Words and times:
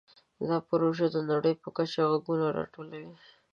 دا 0.47 0.57
پروژه 0.69 1.05
د 1.11 1.17
نړۍ 1.31 1.53
په 1.61 1.69
کچه 1.77 2.01
غږونه 2.11 2.45
راټولوي. 2.57 3.13